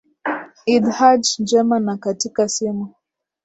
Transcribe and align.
idd 0.75 0.85
hajj 0.97 1.27
njema 1.39 1.77
na 1.79 1.97
katika 1.97 2.49
simu 2.49 2.93